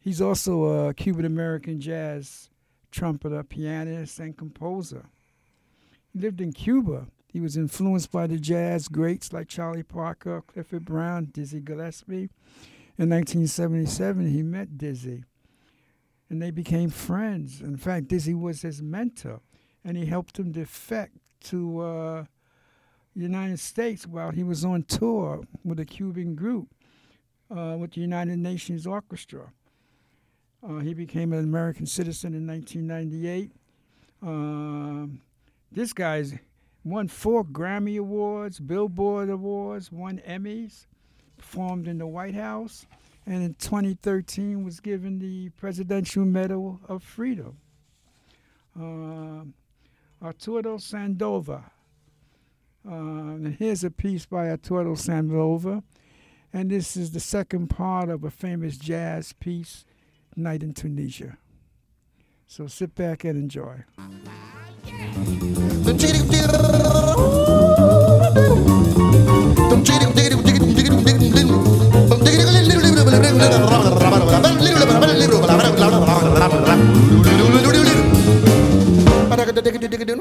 [0.00, 2.50] he's also a Cuban American jazz
[2.90, 5.06] trumpeter, pianist, and composer.
[6.12, 7.06] He lived in Cuba.
[7.32, 12.30] He was influenced by the jazz greats like Charlie Parker, Clifford Brown, Dizzy Gillespie.
[12.98, 15.24] In 1977, he met Dizzy,
[16.30, 17.60] and they became friends.
[17.60, 19.40] In fact, Dizzy was his mentor,
[19.86, 22.24] and he helped him defect to uh,
[23.14, 26.66] the United States while he was on tour with a Cuban group
[27.56, 29.52] uh, with the United Nations Orchestra.
[30.68, 33.52] Uh, he became an American citizen in 1998.
[34.22, 35.20] Um,
[35.70, 36.34] this guy's
[36.82, 40.86] won four Grammy Awards, Billboard Awards, won Emmys,
[41.38, 42.86] performed in the White House,
[43.24, 47.56] and in 2013 was given the Presidential Medal of Freedom.
[48.78, 49.44] Uh,
[50.22, 51.64] Arturo Sandoval.
[52.88, 55.82] Uh, here's a piece by Arturo Sandoval,
[56.52, 59.84] and this is the second part of a famous jazz piece,
[60.36, 61.38] Night in Tunisia.
[62.46, 63.84] So sit back and enjoy.
[79.70, 80.16] gede-gede gede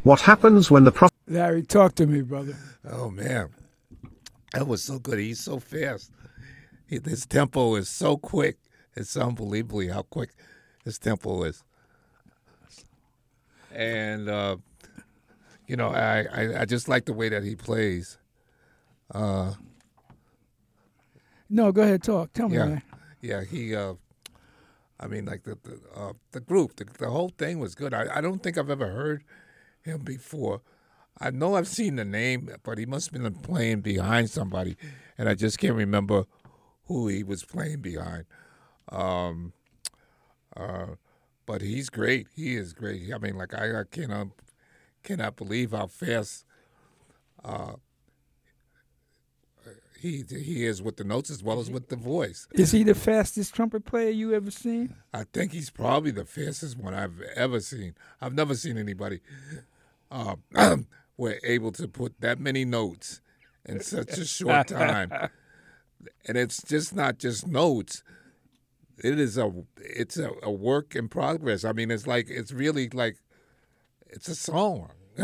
[0.05, 2.55] What happens when the prophet Larry, talk to me, brother.
[2.89, 3.49] Oh man,
[4.53, 5.19] that was so good.
[5.19, 6.11] He's so fast.
[6.87, 8.57] He, his tempo is so quick.
[8.95, 10.31] It's unbelievably how quick
[10.85, 11.63] his tempo is.
[13.73, 14.57] And uh,
[15.67, 18.19] you know, I, I I just like the way that he plays.
[21.49, 22.33] No, go ahead, talk.
[22.33, 22.83] Tell me, Yeah, man.
[23.21, 23.43] yeah.
[23.43, 23.95] He, uh,
[24.99, 27.93] I mean, like the the, uh, the group, the, the whole thing was good.
[27.93, 29.23] I, I don't think I've ever heard
[29.85, 30.61] him before.
[31.19, 34.75] I know I've seen the name, but he must have been playing behind somebody,
[35.17, 36.25] and I just can't remember
[36.87, 38.25] who he was playing behind.
[38.89, 39.53] Um,
[40.57, 40.95] uh,
[41.45, 42.27] but he's great.
[42.35, 43.13] He is great.
[43.13, 44.27] I mean, like I, I cannot
[45.03, 46.45] cannot believe how fast
[47.43, 47.75] uh,
[49.99, 52.47] he he is with the notes as well as with the voice.
[52.53, 54.95] Is he the fastest trumpet player you ever seen?
[55.13, 57.95] I think he's probably the fastest one I've ever seen.
[58.19, 59.21] I've never seen anybody
[60.11, 60.35] uh,
[61.17, 63.21] were able to put that many notes
[63.65, 65.11] in such a short time,
[66.27, 68.03] and it's just not just notes.
[69.03, 71.65] It is a it's a, a work in progress.
[71.65, 73.17] I mean, it's like it's really like
[74.07, 74.91] it's a song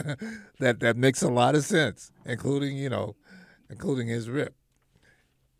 [0.59, 3.15] that that makes a lot of sense, including you know,
[3.69, 4.55] including his rip.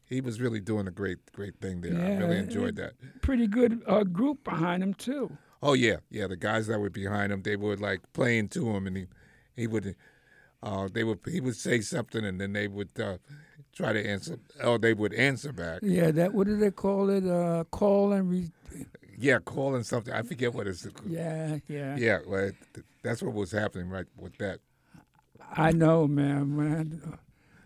[0.04, 1.94] He was really doing a great great thing there.
[1.94, 2.94] I really enjoyed that.
[3.22, 5.38] Pretty good uh, group behind him too.
[5.62, 6.28] Oh yeah, yeah.
[6.28, 9.06] The guys that were behind him, they were like playing to him, and he,
[9.56, 9.96] he would,
[10.64, 13.18] uh, they would, he would say something, and then they would uh,
[13.76, 15.82] try to answer, or they would answer back.
[15.84, 17.28] Yeah, that what do they call it?
[17.28, 18.52] Uh, call and re-
[19.18, 19.38] Yeah,
[19.76, 20.14] and something.
[20.14, 20.88] I forget what it's.
[21.08, 22.52] yeah, yeah, Yeah, well,
[23.04, 24.60] that's what was happening right with that.
[25.54, 27.18] I know, man, man.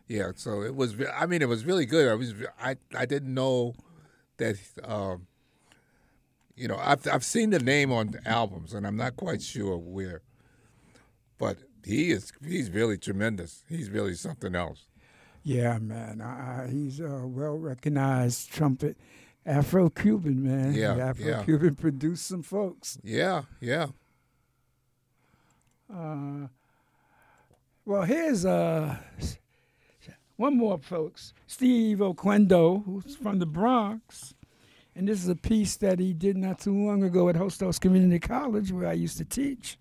[0.07, 0.95] Yeah, so it was.
[1.15, 2.09] I mean, it was really good.
[2.09, 2.33] I was.
[2.61, 3.73] I I didn't know
[4.37, 4.57] that.
[4.83, 5.27] Um,
[6.55, 9.77] you know, I've I've seen the name on the albums, and I'm not quite sure
[9.77, 10.21] where.
[11.37, 12.31] But he is.
[12.45, 13.63] He's really tremendous.
[13.67, 14.87] He's really something else.
[15.43, 16.21] Yeah, man.
[16.21, 18.97] Uh, he's a well recognized trumpet,
[19.45, 20.73] Afro Cuban man.
[20.73, 22.97] Yeah, Afro Cuban produced some folks.
[23.03, 23.87] Yeah, yeah.
[25.93, 26.47] Uh,
[27.85, 28.97] well, here's uh,
[30.37, 31.33] one more, folks.
[31.45, 34.33] Steve Oquendo, who's from the Bronx.
[34.95, 38.19] And this is a piece that he did not too long ago at Hostos Community
[38.19, 39.77] College, where I used to teach.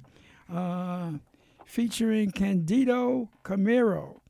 [0.52, 1.12] Uh,
[1.64, 4.20] featuring Candido Camero.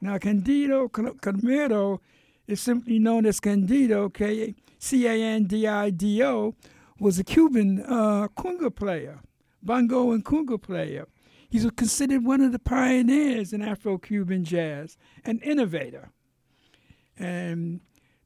[0.00, 2.00] Now, Candido Camero
[2.46, 6.54] is simply known as Candido, K C A N D I D O,
[6.98, 9.20] was a Cuban uh, conga player,
[9.62, 11.06] bongo and conga player.
[11.48, 16.10] He's considered one of the pioneers in Afro Cuban jazz, an innovator.
[17.16, 17.80] And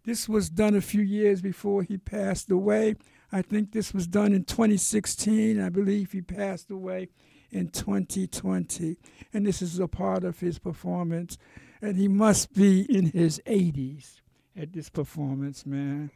[0.08, 2.96] this was done a few years before he passed away.
[3.30, 5.60] I think this was done in 2016.
[5.60, 7.08] I believe he passed away
[7.50, 8.96] in 2020.
[9.32, 11.36] And this is a part of his performance.
[11.80, 14.20] And he must be in his 80s
[14.56, 16.10] at this performance, man.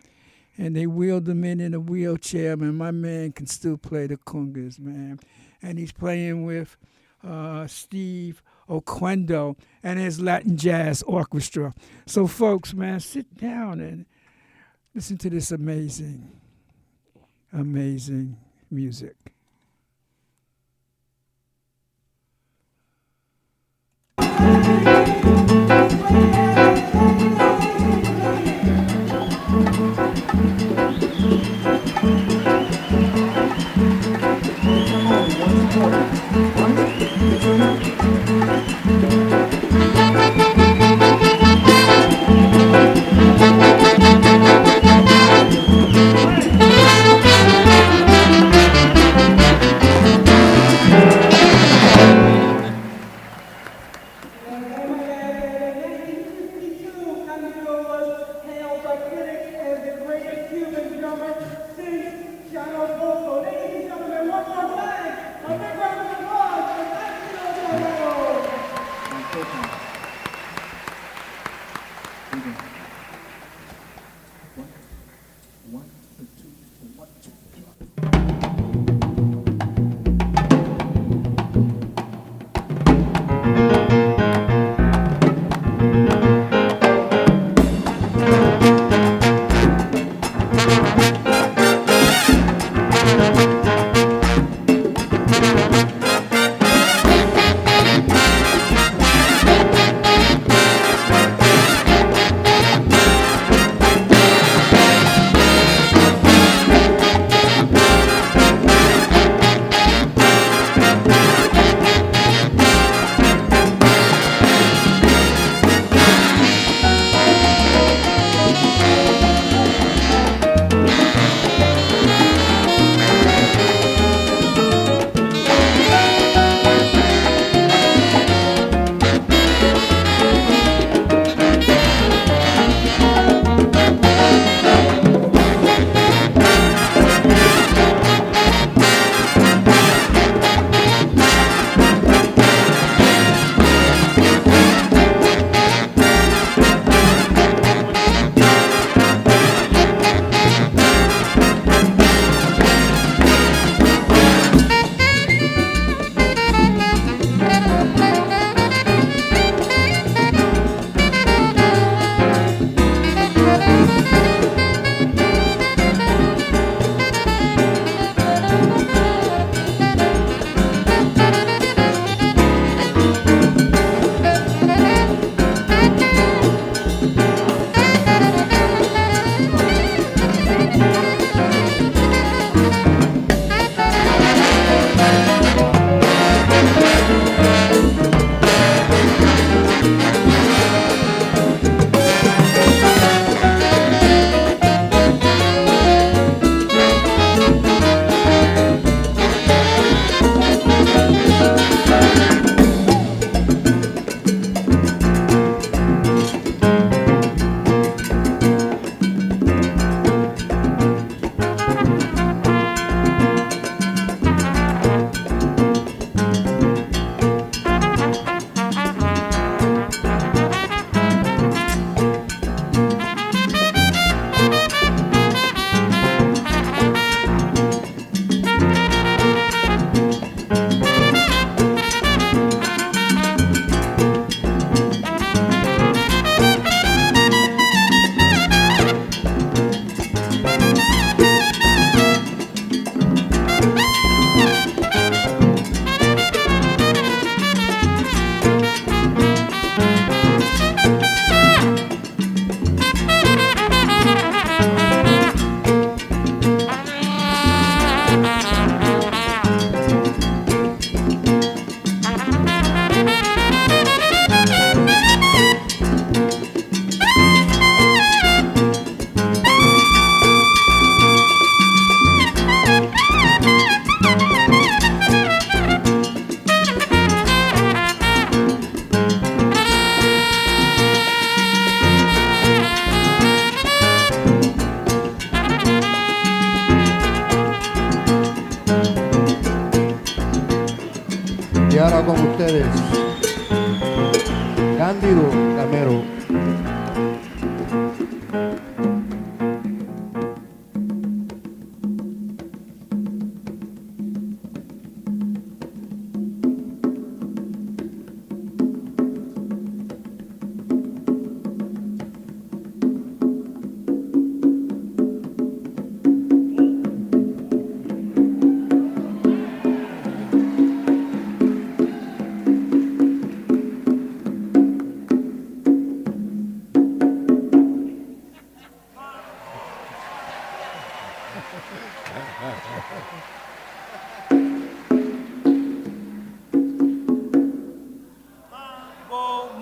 [0.59, 2.77] And they wheeled him in in a wheelchair, man.
[2.77, 5.21] My man can still play the congas, man.
[5.63, 6.77] And he's playing with
[7.27, 11.75] uh, Steve Oquendo and his Latin Jazz Orchestra.
[12.07, 14.07] So, folks, man, sit down and
[14.95, 16.31] listen to this amazing,
[17.53, 18.37] amazing
[18.71, 19.17] music.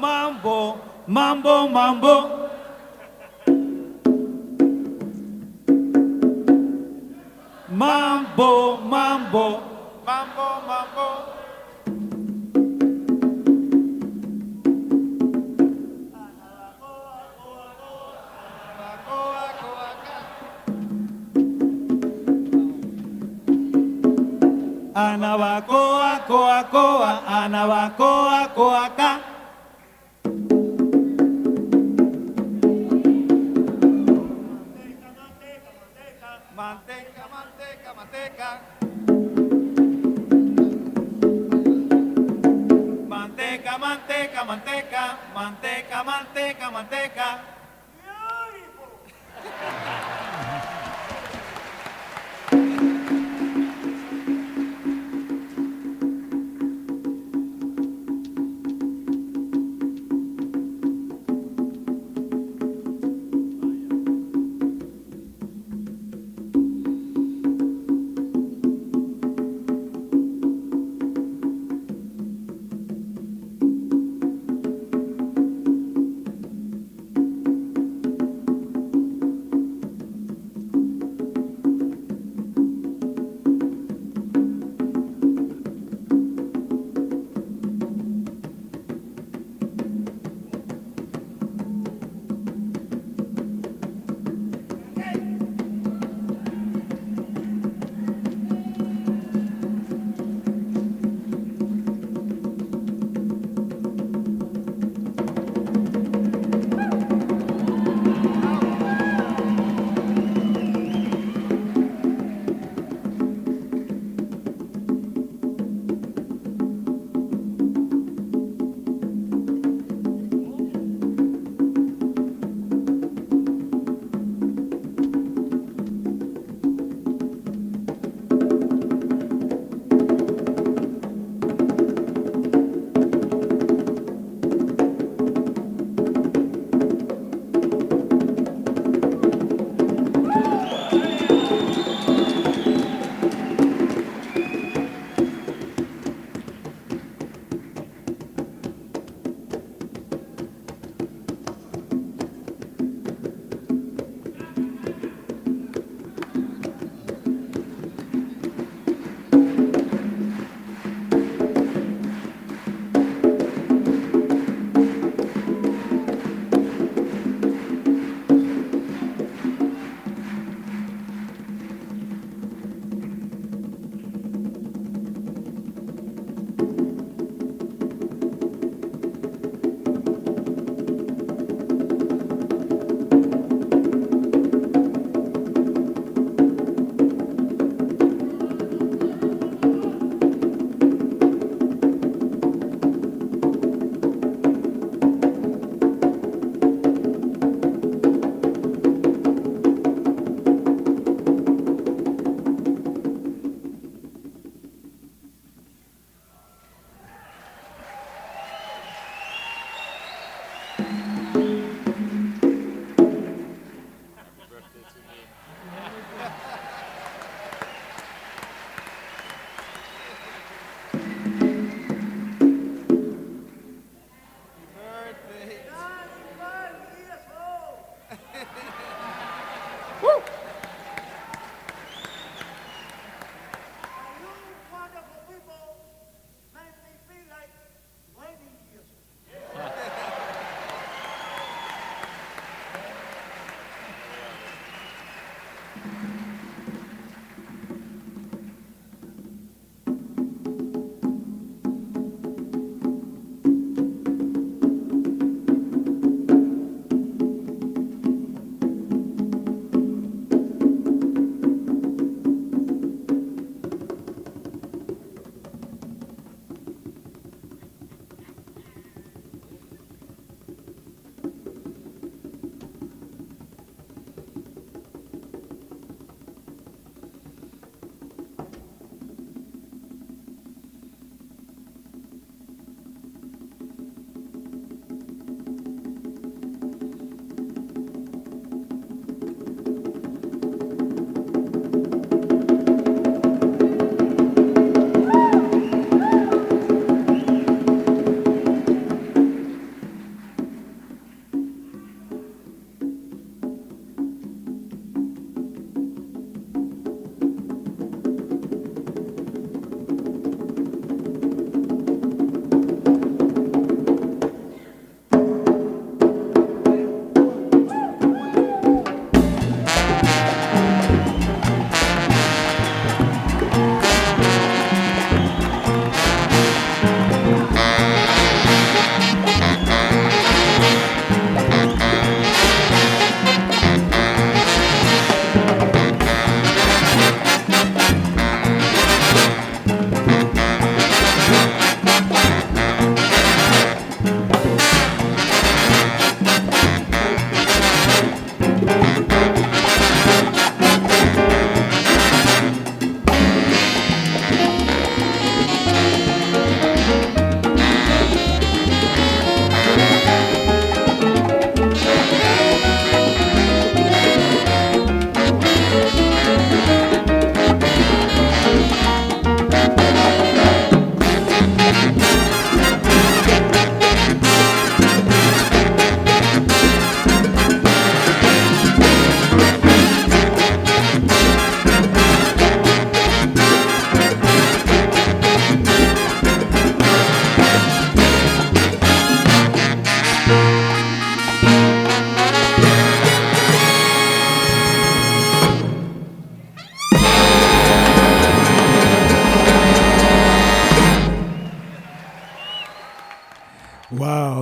[0.01, 0.79] Mambo,
[1.09, 2.30] mambo, mambo.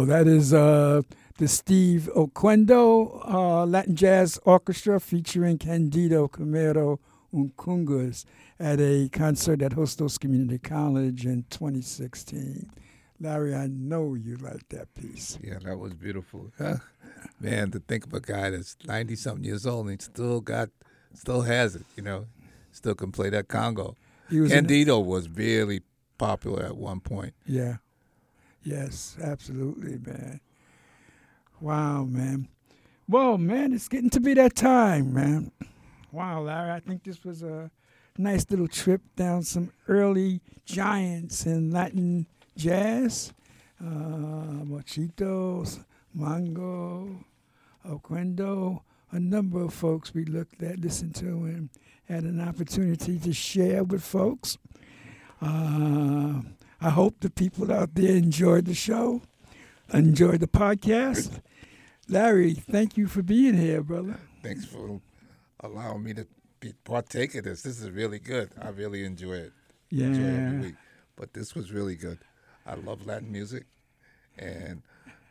[0.05, 1.03] That is uh,
[1.39, 6.99] the Steve Oquendo uh, Latin Jazz Orchestra featuring Candido Camero
[7.33, 8.25] on congas
[8.59, 12.71] at a concert at Hostos Community College in 2016.
[13.21, 15.39] Larry, I know you like that piece.
[15.43, 16.53] Yeah, that was beautiful.
[17.41, 20.71] Man, to think of a guy that's ninety something years old and he still got,
[21.15, 21.85] still has it.
[21.97, 22.27] You know,
[22.73, 23.95] still can play that conga.
[24.31, 25.83] He was Candido was really
[26.17, 27.35] popular at one point.
[27.47, 27.77] Yeah.
[28.69, 30.41] Yes, absolutely, man.
[31.59, 32.49] Wow, man.
[33.09, 35.53] Well, man, it's getting to be that time, man.
[36.13, 37.71] Wow, Larry, I think this was a
[38.19, 42.27] nice little trip down some early giants in Latin
[42.59, 43.33] jazz.
[43.81, 45.81] Uh, Machito's,
[46.15, 47.25] Mongo,
[47.89, 48.83] Oquendo,
[49.13, 51.71] a number of folks we looked at, listened to, and
[52.07, 54.59] had an opportunity to share with folks.
[55.41, 56.43] Uh,
[56.81, 59.23] I hope the people out there enjoyed the show,
[59.93, 61.41] enjoyed the podcast.
[62.09, 64.19] Larry, thank you for being here, brother.
[64.43, 65.01] Thanks for
[65.61, 66.27] allowing me to
[66.61, 67.63] be partake of this.
[67.63, 68.51] This is really good.
[68.61, 69.53] I really enjoy it.
[69.91, 70.61] Enjoy it Yeah.
[70.61, 70.75] week.
[71.17, 72.19] But this was really good.
[72.65, 73.65] I love Latin music,
[74.39, 74.83] and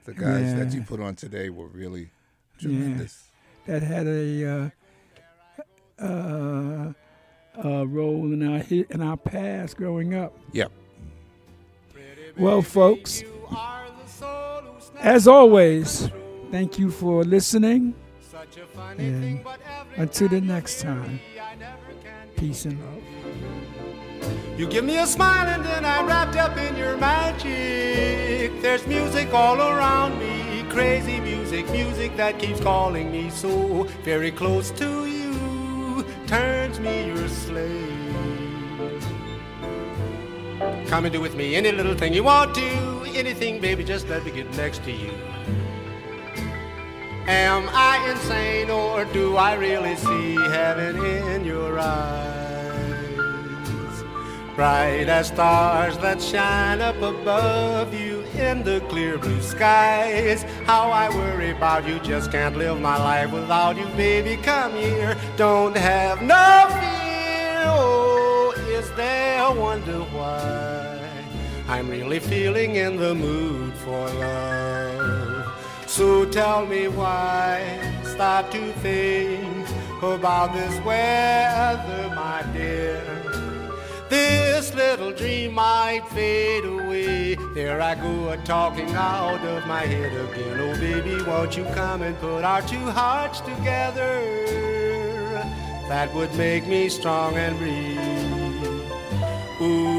[0.05, 2.09] the guys that you put on today were really
[2.57, 3.29] tremendous.
[3.67, 4.71] That had a
[5.99, 6.93] uh, uh,
[7.63, 10.33] uh, role in our in our past growing up.
[10.51, 10.71] Yep.
[12.39, 13.23] Well, folks,
[14.99, 16.09] as always,
[16.51, 17.95] thank you for listening.
[18.97, 19.43] And
[19.95, 21.19] until the next time,
[22.35, 23.03] peace and love.
[24.59, 28.61] You give me a smile and then I'm wrapped up in your magic.
[28.61, 34.69] There's music all around me, crazy music, music that keeps calling me so very close
[34.71, 38.36] to you, turns me your slave.
[40.87, 44.23] Come and do with me any little thing you want to, anything, baby, just let
[44.23, 45.11] me get next to you.
[47.27, 52.37] Am I insane or do I really see heaven in your eyes?
[54.55, 60.43] Bright as stars that shine up above you in the clear blue skies.
[60.65, 64.41] How I worry about you, just can't live my life without you, baby.
[64.41, 67.63] Come here, don't have no fear.
[67.65, 70.76] Oh, is there a wonder why
[71.69, 75.53] I'm really feeling in the mood for love?
[75.85, 77.61] So tell me why,
[78.03, 79.67] stop to think
[80.01, 83.03] about this weather, my dear.
[84.09, 87.35] This little dream might fade away.
[87.53, 90.59] There I go, a talking out of my head again.
[90.61, 94.21] Oh, baby, won't you come and put our two hearts together?
[95.89, 97.97] That would make me strong and breathe.
[99.59, 99.96] Ooh,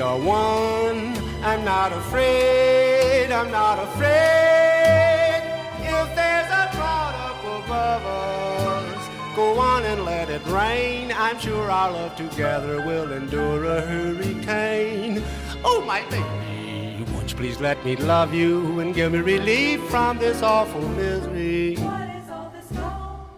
[0.00, 1.14] we are one,
[1.44, 5.42] I'm not afraid, I'm not afraid.
[5.82, 11.12] If there's a cloud up above us, go on and let it rain.
[11.14, 15.22] I'm sure our love together will endure a hurricane.
[15.62, 20.16] Oh, my baby, won't you please let me love you and give me relief from
[20.16, 21.76] this awful misery?
[21.76, 23.28] What is all this talk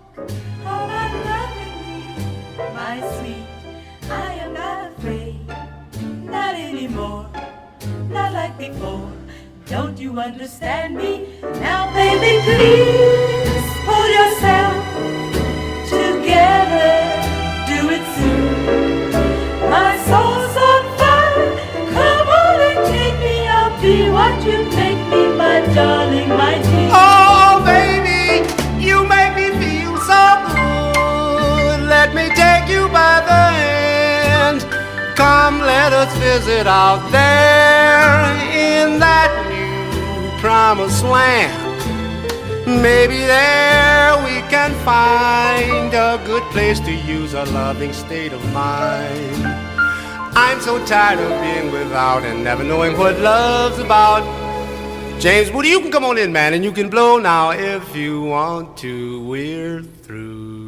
[0.60, 2.14] about loving me,
[2.72, 3.46] my sweet?
[4.08, 5.31] I am not afraid,
[6.32, 7.26] not anymore,
[8.08, 9.08] not like before.
[9.66, 11.12] Don't you understand me?
[11.60, 14.74] Now, baby, please pull yourself
[15.96, 16.92] together.
[17.70, 19.12] Do it soon.
[19.74, 21.48] My soul's on fire.
[21.96, 23.36] Come on and take me.
[23.58, 26.90] I'll be what you make me, my darling, my dear.
[26.92, 27.21] Oh,
[36.02, 41.52] Come, let us visit out there in that new promised land.
[42.66, 49.46] Maybe there we can find a good place to use a loving state of mind.
[50.34, 54.22] I'm so tired of being without and never knowing what love's about.
[55.20, 58.22] James Woody, you can come on in, man, and you can blow now if you
[58.22, 59.24] want to.
[59.24, 60.61] We're through.